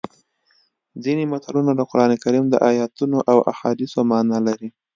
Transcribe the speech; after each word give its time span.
ځینې 1.03 1.23
متلونه 1.31 1.71
د 1.75 1.81
قرانکریم 1.91 2.45
د 2.49 2.55
ایتونو 2.67 3.17
او 3.31 3.37
احادیثو 3.53 3.99
مانا 4.09 4.37
لري 4.47 4.69